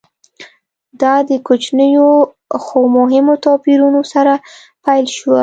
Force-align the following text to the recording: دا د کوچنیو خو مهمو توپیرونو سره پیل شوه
دا 1.01 1.13
د 1.29 1.31
کوچنیو 1.47 2.09
خو 2.63 2.79
مهمو 2.97 3.35
توپیرونو 3.45 4.01
سره 4.13 4.33
پیل 4.85 5.05
شوه 5.17 5.39